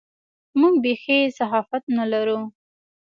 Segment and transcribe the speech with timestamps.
[0.59, 2.39] موږ بېخي صحافت نه لرو.